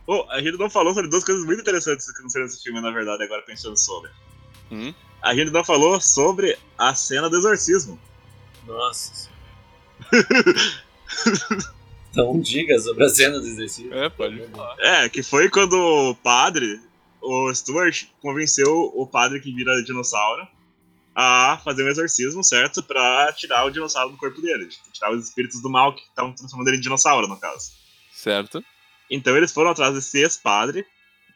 [0.05, 2.91] Pô, a gente não falou sobre duas coisas muito interessantes que aconteceram nesse filme, na
[2.91, 4.11] verdade, agora pensando sobre.
[4.71, 4.93] Hum?
[5.21, 7.97] A gente não falou sobre a cena do exorcismo.
[8.65, 9.29] Nossa.
[12.11, 13.93] então diga sobre a cena do exercício.
[13.93, 14.75] É, pode falar.
[14.79, 16.81] É, que foi quando o padre,
[17.21, 20.45] o Stuart, convenceu o padre que vira dinossauro
[21.15, 22.83] a fazer um exorcismo, certo?
[22.83, 24.65] Pra tirar o dinossauro do corpo dele.
[24.65, 27.71] Tipo, tirar os espíritos do mal que estavam transformando ele em dinossauro, no caso.
[28.11, 28.63] Certo.
[29.13, 30.85] Então eles foram atrás desse ex-padre,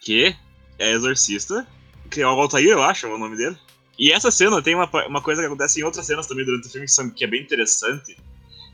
[0.02, 0.36] que
[0.80, 1.66] é exorcista,
[2.10, 3.58] que é o Altair, eu acho, é o nome dele.
[4.00, 6.72] E essa cena tem uma, uma coisa que acontece em outras cenas também durante o
[6.72, 8.18] filme que, são, que é bem interessante,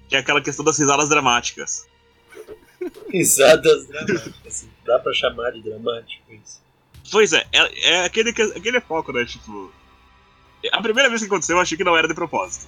[0.07, 1.85] que é aquela questão das risadas dramáticas.
[3.09, 4.33] Risadas dramáticas.
[4.45, 6.61] assim, Dá pra chamar de dramático isso.
[7.11, 9.25] Pois é, é, é aquele, que- aquele foco, né?
[9.25, 9.71] Tipo.
[10.71, 12.67] A primeira vez que aconteceu, eu achei que não era de propósito.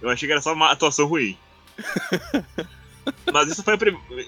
[0.00, 1.36] Eu achei que era só uma atuação ruim.
[3.32, 3.76] Mas isso foi,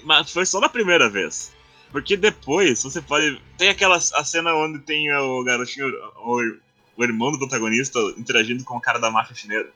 [0.03, 1.51] mas foi só na primeira vez.
[1.91, 3.41] Porque depois, você pode.
[3.57, 5.87] Tem aquela a cena onde tem o garotinho,
[6.17, 6.57] o,
[6.97, 9.69] o irmão do protagonista, interagindo com o cara da máfia chinesa.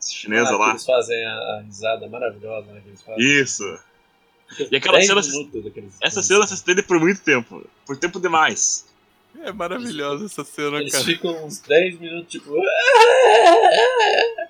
[0.00, 0.70] Chinesa Ah, que lá.
[0.70, 3.24] Eles fazem a, a risada maravilhosa né, que eles fazem.
[3.42, 3.78] Isso.
[4.70, 5.22] E aquela 10 cena-
[6.02, 7.64] Essa cena se estende por muito tempo.
[7.86, 8.86] Por tempo demais.
[9.42, 11.04] É maravilhosa essa cena, Eles cara.
[11.04, 12.50] ficam uns 10 minutos, tipo.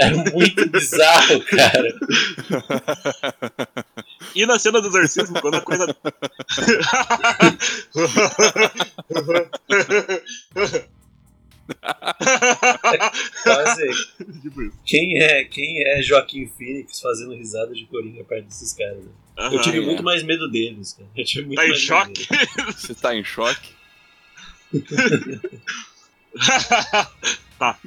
[0.00, 1.94] É muito bizarro, cara.
[4.34, 5.96] E na cena do exorcismo, quando a coisa.
[13.42, 13.90] Quase.
[14.42, 14.72] tipo.
[14.84, 19.04] Quem é, quem é Joaquim Phoenix fazendo risada de coringa perto desses caras?
[19.04, 19.12] né?
[19.36, 19.80] Eu tive é.
[19.80, 21.08] muito mais medo deles, cara.
[21.16, 22.28] Eu tive muito Tá em choque?
[22.66, 23.70] Você tá em choque?
[27.58, 27.78] tá.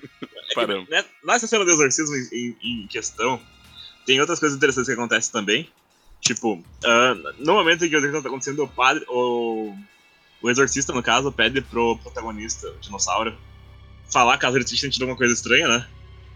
[0.55, 0.89] Paramos.
[0.89, 3.39] Né, Nessa cena do exorcismo em, em- questão,
[4.05, 5.69] tem outras coisas interessantes que acontecem também.
[6.21, 9.05] Tipo, ah, no momento em que o exorcismo tá acontecendo, o padre.
[9.09, 9.75] O,
[10.41, 13.37] o exorcista, no caso, pede pro protagonista, o dinossauro,
[14.11, 15.87] falar caso ele tenha sentido alguma coisa estranha, né?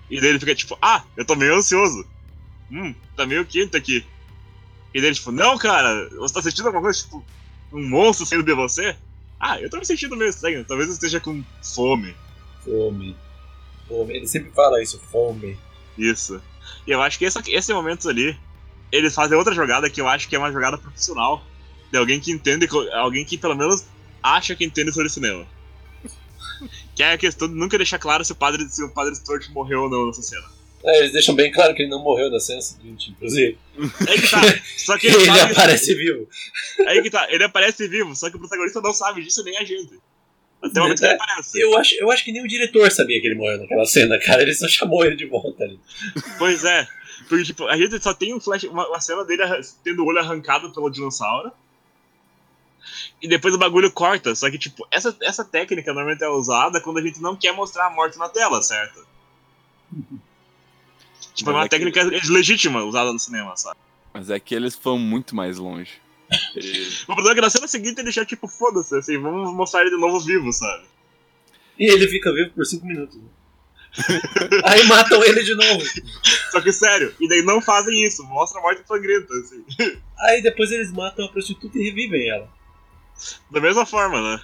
[0.09, 2.05] E daí ele fica tipo, ah, eu tô meio ansioso.
[2.71, 4.05] Hum, tá meio quente aqui.
[4.93, 7.25] E daí ele, tipo, não, cara, você tá sentindo alguma coisa, tipo,
[7.71, 8.95] um monstro saindo de você?
[9.39, 11.43] Ah, eu tô me sentindo meio estranho, talvez eu esteja com
[11.75, 12.15] fome.
[12.63, 13.15] Fome.
[13.87, 14.15] Fome.
[14.15, 15.57] Ele sempre fala isso, fome.
[15.97, 16.41] Isso.
[16.85, 18.37] E eu acho que esse, esse momento ali,
[18.91, 21.43] eles fazem outra jogada que eu acho que é uma jogada profissional.
[21.91, 23.85] De alguém que entende, alguém que pelo menos
[24.21, 25.45] acha que entende sobre cinema.
[26.95, 29.47] Que é a questão de nunca deixar claro se o padre, se o padre Stuart
[29.49, 30.47] morreu ou não nessa cena.
[30.83, 33.57] É, eles deixam bem claro que ele não morreu na cena seguinte, inclusive.
[34.07, 34.41] Aí que tá.
[34.77, 36.27] Só que ele, Ele aparece vivo.
[36.87, 37.27] Aí que tá.
[37.29, 39.99] Ele aparece vivo, só que o protagonista não sabe disso nem a gente.
[40.61, 41.61] Até o momento que ele aparece.
[41.61, 44.41] Eu acho, eu acho que nem o diretor sabia que ele morreu naquela cena, cara.
[44.41, 45.79] Ele só chamou ele de volta ali.
[46.37, 46.87] Pois é.
[47.29, 49.43] Porque, tipo, a gente só tem um flash, uma, uma cena dele
[49.83, 51.51] tendo o olho arrancado pelo dinossauro.
[53.21, 54.33] E depois o bagulho corta.
[54.33, 57.87] Só que, tipo, essa, essa técnica normalmente é usada quando a gente não quer mostrar
[57.87, 59.05] a morte na tela, certo?
[61.33, 63.77] Tipo, é uma é que- técnica legítima usada no cinema, sabe?
[64.13, 66.01] Mas é que eles foram muito mais longe.
[67.03, 69.91] O problema é que na cena seguinte ele já, tipo, foda-se, assim, vamos mostrar ele
[69.91, 70.83] de novo vivo, sabe?
[71.79, 73.17] E ele fica vivo por 5 minutos.
[74.65, 75.83] Aí matam ele de novo.
[76.51, 79.63] Só que, sério, e daí não fazem isso, mostra a morte sangrenta, assim.
[80.19, 82.49] Aí depois eles matam a prostituta e revivem ela.
[83.49, 84.43] Da mesma forma, né?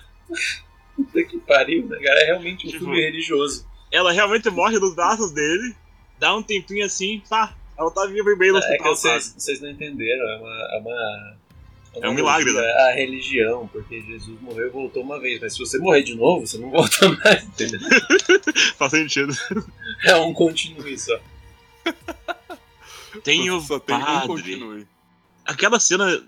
[0.95, 2.19] Puta que pariu, né, cara?
[2.21, 3.67] É realmente um Tipo- filme religioso.
[3.91, 5.75] ela realmente morre nos braços dele,
[6.19, 9.23] dá um tempinho assim, pá, ela tá viva e bem no É que hospital, vocês,
[9.25, 9.41] sabe?
[9.41, 10.67] vocês não entenderam, é uma.
[10.71, 11.37] É, uma,
[12.01, 12.59] É um milagre, né?
[12.59, 15.39] A religião, porque Jesus morreu e voltou uma vez.
[15.39, 17.79] Mas se você morrer de novo, você não volta mais, entendeu?
[18.77, 19.33] Faz sentido.
[20.03, 21.19] É um continue só.
[23.23, 24.87] Tem o Só tem um padre.
[25.45, 26.23] Aquela cena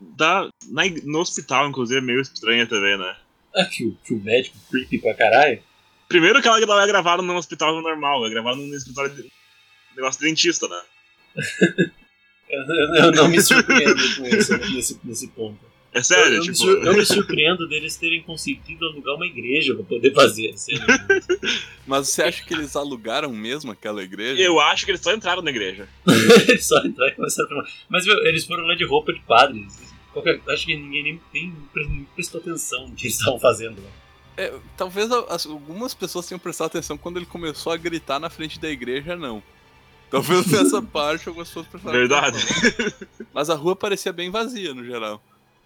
[0.00, 3.16] da, na, no hospital, inclusive, é meio estranha também, né?
[3.54, 5.62] Ah, que o, que o médico creepy pra caralho.
[6.08, 9.30] Primeiro que ela não é gravada num hospital normal, é gravada num escritório de
[9.94, 10.80] negócio de dentista, né?
[12.50, 15.58] Eu, eu- eu não me surpreendo com isso nesse, nesse ponto.
[15.92, 16.56] É sério, eu, eu me tipo.
[16.56, 20.50] sur- eu me surpreendo deles terem conseguido alugar uma igreja pra poder fazer.
[20.50, 20.72] Assim,
[21.86, 24.40] Mas você acha que eles alugaram mesmo aquela igreja?
[24.40, 25.88] Eu acho que eles só entraram na igreja.
[26.48, 27.70] eles só entraram e começaram a filmar.
[27.88, 29.90] Mas meu, eles foram lá de roupa de padres.
[30.12, 33.82] Qualquer- acho que ninguém nem, nem pre- prestou atenção no que eles estavam fazendo.
[33.82, 33.88] lá.
[34.36, 38.70] É, talvez algumas pessoas tenham prestado atenção quando ele começou a gritar na frente da
[38.70, 39.42] igreja, não.
[40.10, 42.38] Talvez nessa parte algumas pessoas prestaram Verdade.
[43.32, 45.22] Mas a rua parecia bem vazia no geral.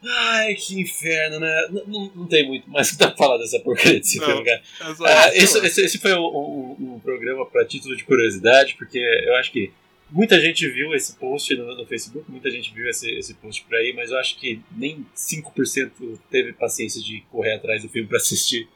[0.07, 1.69] Ai, que inferno, né?
[1.71, 4.27] Não, não, não tem muito mais o que dar pra falar dessa porcaria desse Não.
[4.27, 4.63] filme, cara.
[4.81, 8.75] É só Ah, esse, esse, esse foi um, um- um programa para título de curiosidade,
[8.79, 9.73] porque eu acho que
[10.11, 13.75] muita gente viu esse post no, no Facebook, muita gente viu esse, esse post por
[13.77, 15.91] aí, mas eu acho que nem 5%
[16.31, 18.69] teve paciência de correr atrás do filme para assistir.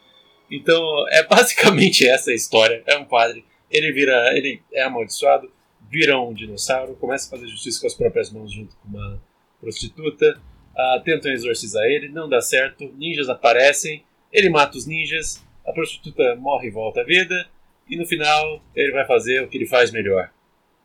[0.50, 2.82] Então é basicamente essa a história.
[2.86, 5.50] É um padre, ele vira, ele é amaldiçoado,
[5.90, 9.20] vira um dinossauro, começa a fazer justiça com as próprias mãos junto com uma
[9.60, 10.40] prostituta.
[10.76, 16.36] ah, tentam exorcizar ele, não dá certo, ninjas aparecem, ele mata os ninjas, a prostituta
[16.36, 17.48] morre e volta à vida,
[17.88, 20.30] e no final ele vai fazer o que ele faz melhor.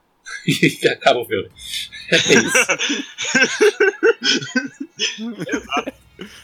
[0.48, 1.50] e acaba o filme.
[2.12, 2.68] É isso.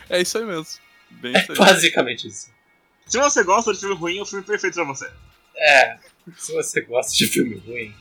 [0.09, 0.65] É isso aí mesmo.
[1.11, 1.57] Bem É isso aí.
[1.57, 2.51] basicamente isso.
[3.05, 5.09] Se você gosta de filme ruim, é o filme perfeito pra você.
[5.57, 5.97] É,
[6.37, 7.93] se você gosta de filme ruim,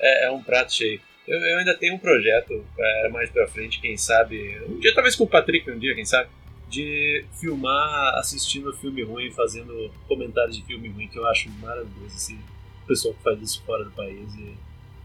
[0.00, 1.00] é, é um prato cheio.
[1.28, 4.60] Eu, eu ainda tenho um projeto é, mais pra frente, quem sabe.
[4.68, 6.28] Um dia, talvez com o Patrick, um dia, quem sabe.
[6.68, 12.38] De filmar assistindo filme ruim, fazendo comentários de filme ruim, que eu acho maravilhoso, assim.
[12.84, 14.34] O pessoal que faz isso fora do país.
[14.34, 14.54] E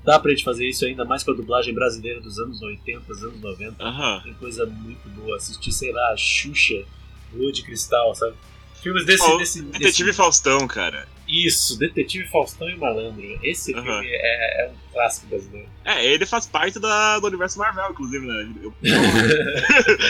[0.03, 3.23] dá pra gente fazer isso ainda mais com a dublagem brasileira dos anos 80, dos
[3.23, 3.83] anos 90.
[3.83, 4.21] Aham.
[4.23, 5.37] Tem coisa muito boa.
[5.37, 6.85] Assistir, sei lá, Xuxa,
[7.33, 8.35] Lua de Cristal, sabe?
[8.81, 9.23] Filmes desse.
[9.23, 10.17] Ó, desse, Detetive desse...
[10.17, 11.07] Faustão, cara.
[11.45, 13.21] Isso, Detetive Faustão e Malandro.
[13.43, 15.67] Esse filme é, é um clássico brasileiro.
[15.83, 18.53] É, ele faz parte da, do universo Marvel, inclusive, né?
[18.63, 18.73] Eu-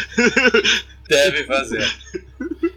[1.08, 1.86] Deve fazer.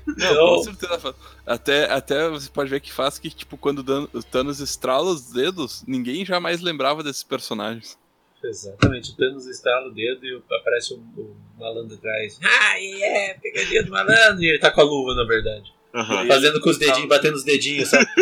[0.06, 1.14] Não, Então- com certeza faz.
[1.46, 3.78] Até, até você pode ver que faz que, tipo, quando
[4.12, 7.98] o Thanos estrala os dedos, ninguém jamais lembrava desses personagens.
[8.44, 12.38] Exatamente, o Thanos estala o dedo e aparece o, o malandro atrás.
[12.42, 14.42] Ah, yeah, pegadinha do malandro!
[14.42, 15.72] E ele tá com a luva, na verdade.
[15.94, 16.26] Aham.
[16.26, 18.06] Fazendo com os dedinhos, batendo os dedinhos, sabe?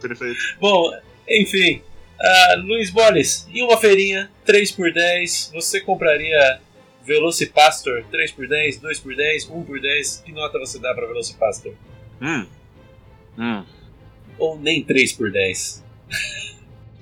[0.00, 0.38] Perfeito.
[0.60, 0.90] Bom,
[1.28, 1.82] enfim.
[2.20, 6.60] ah, Luiz Boles, em uma feirinha, 3x10, você compraria
[7.04, 10.24] Velocipastor 3x10, 2x10, 1x10?
[10.24, 11.72] Que nota você dá pra Velocipastor?
[12.20, 12.46] Hum.
[13.38, 13.64] Hum.
[14.38, 15.82] Ou nem 3x10?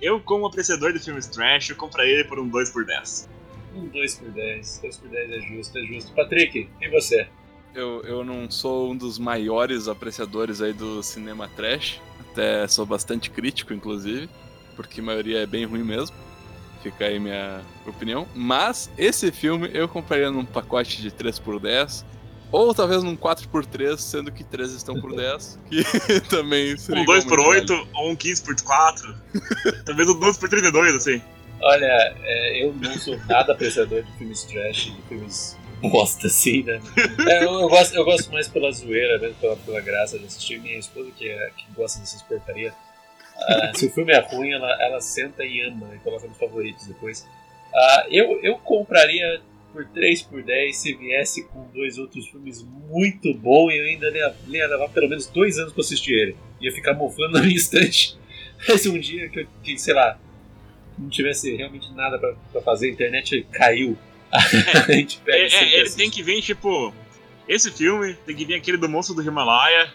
[0.01, 3.29] Eu, como apreciador de filmes trash, eu compraria ele por um 2 por 10
[3.75, 6.13] Um 2x10, 2x10 é justo, é justo.
[6.13, 7.27] Patrick, e você?
[7.75, 12.01] Eu, eu não sou um dos maiores apreciadores aí do cinema trash.
[12.33, 14.29] Até sou bastante crítico, inclusive.
[14.75, 16.17] Porque a maioria é bem ruim mesmo.
[16.83, 18.27] Fica aí minha opinião.
[18.35, 22.05] Mas esse filme eu compraria num pacote de 3x10.
[22.53, 25.59] Ou talvez num 4x3, sendo que 3 estão por 10.
[25.69, 25.83] Que
[26.31, 27.03] também seria.
[27.03, 29.15] Um 2 por igualmente 8 ou um 15 por 4.
[29.85, 31.23] Talvez um 12 por 32, assim.
[31.61, 35.57] Olha, é, eu não sou nada apreciador de filmes trash, de filmes
[35.91, 36.81] bosta assim, né?
[37.29, 40.61] É, eu, eu gosto, eu gosto mais pela zoeira, mesmo pela, pela graça de assistir.
[40.61, 42.73] Minha esposa, que, é, que gosta dessas porcaria,
[43.39, 46.87] ah, se o filme é ruim, ela, ela senta e ama e coloca nos favoritos
[46.87, 47.27] depois.
[47.75, 49.41] Ah, eu, eu compraria
[49.73, 54.09] por 3 por 10 se viesse com dois outros filmes muito bons e eu ainda
[54.09, 56.37] ia, ia levar pelo menos dois anos pra assistir ele.
[56.63, 58.17] Ia ficar mofando na minha estante.
[58.67, 60.19] Mas um dia que, eu- que sei lá,
[60.99, 63.99] não tivesse realmente nada pra fazer, a internet caiu.
[64.89, 65.97] a gente pega É, é, ele assiste.
[65.97, 66.95] tem que vir, tipo.
[67.49, 69.89] Esse filme tem que vir aquele do monstro do Himalaia.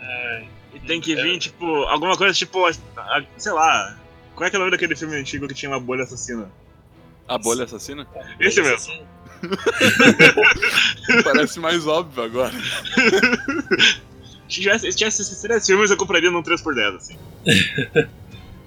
[0.00, 1.22] Ai, E tem que É.
[1.22, 2.66] vir, tipo, alguma coisa tipo.
[2.66, 3.96] a- a- sei lá.
[4.34, 6.50] Qual é que é o nome daquele filme antigo que tinha uma bolha assassina?
[7.28, 8.06] A bolha assassina?
[8.38, 9.06] Esse mesmo.
[11.24, 12.52] Parece mais óbvio agora.
[14.48, 17.16] Se tivesse, se tivesse esses três filmes, eu compraria num 3x10, assim.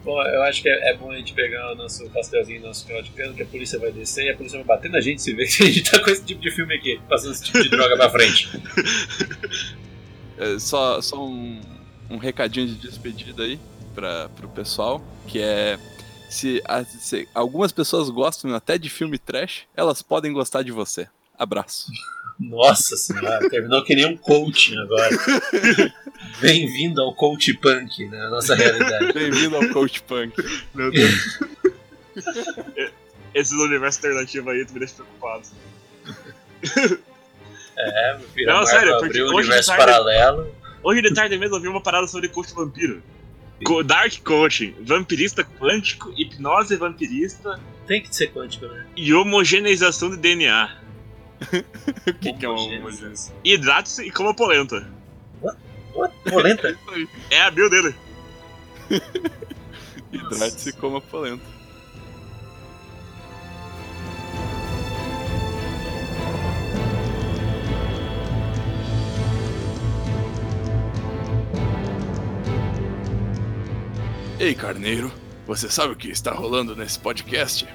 [0.10, 3.00] Bom, eu acho que é, é bom a gente pegar o nosso pastelzinho, nosso final
[3.00, 5.32] de cano, que a polícia vai descer e a polícia vai bater na gente se
[5.36, 7.69] ver que a gente tá com esse tipo de filme aqui, passando esse tipo de
[7.69, 8.50] droga pra frente.
[10.41, 11.60] É, só só um,
[12.10, 13.60] um recadinho de despedida aí
[13.93, 15.78] para pro pessoal, que é
[16.30, 21.10] se, se algumas pessoas gostam até de filme trash, elas podem gostar de você.
[21.38, 21.91] Abraço.
[22.39, 25.10] Nossa senhora, terminou que nem um coaching agora.
[26.39, 29.12] Bem-vindo ao coach punk, né, na nossa realidade.
[29.13, 30.34] Bem-vindo ao Coach Punk.
[30.73, 31.39] Meu Deus.
[33.34, 35.43] Esses universos alternativos aí, tu me deixa preocupado.
[37.78, 40.56] É, meu filho, a Não, sério, porque abriu um hoje universo de tarde- paralelo.
[40.82, 43.04] Hoje de tarde mesmo eu vi uma parada sobre coach vampiro.
[43.65, 48.86] Co- Dark Coaching, vampirista quântico, hipnose vampirista Tem que ser quântico, né?
[48.95, 50.78] e homogeneização de DNA.
[51.41, 53.32] O que, que é uma Homogêneos.
[53.43, 54.88] Hidrate-se e coma polenta.
[55.41, 56.13] What?
[56.30, 56.78] Polenta?
[57.32, 57.95] É a bio dele.
[60.12, 61.43] Hidrate-se como polenta.
[74.39, 75.12] Ei, carneiro,
[75.45, 77.67] você sabe o que está rolando nesse podcast?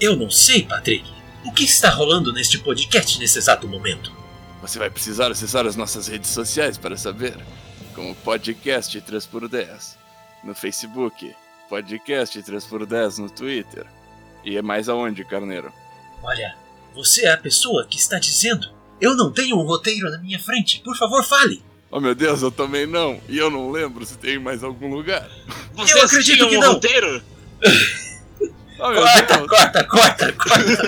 [0.00, 1.21] Eu não sei, Patrick.
[1.44, 4.12] O que está rolando neste podcast nesse exato momento?
[4.60, 7.36] Você vai precisar acessar as nossas redes sociais para saber,
[7.94, 9.96] como Podcast 3x10
[10.44, 11.34] no Facebook,
[11.68, 13.86] Podcast 3x10 no Twitter.
[14.44, 15.72] E é mais aonde, carneiro?
[16.22, 16.56] Olha,
[16.94, 18.68] você é a pessoa que está dizendo.
[19.00, 20.80] Eu não tenho um roteiro na minha frente.
[20.80, 21.62] Por favor, fale.
[21.90, 24.88] Oh meu Deus, eu também não, e eu não lembro se tem em mais algum
[24.94, 25.28] lugar.
[25.74, 26.72] Vocês acredito tinham que um não.
[26.74, 27.22] roteiro?
[28.84, 30.82] Oh, corta, corta, corta, corta, corta.